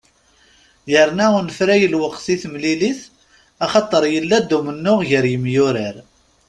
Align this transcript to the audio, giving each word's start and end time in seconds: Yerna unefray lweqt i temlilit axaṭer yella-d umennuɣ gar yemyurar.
Yerna 0.91 1.25
unefray 1.39 1.83
lweqt 1.93 2.25
i 2.33 2.35
temlilit 2.41 3.01
axaṭer 3.65 4.03
yella-d 4.13 4.49
umennuɣ 4.57 4.99
gar 5.09 5.25
yemyurar. 5.31 5.95